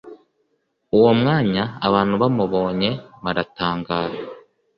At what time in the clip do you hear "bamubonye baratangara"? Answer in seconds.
2.21-4.17